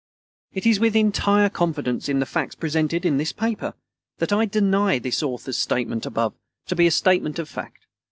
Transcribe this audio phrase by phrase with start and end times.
[0.51, 3.75] It is with entire confidence in the facts presented in this paper
[4.17, 6.33] that I deny this author's statement, above,
[6.65, 7.85] to be a statement of fact.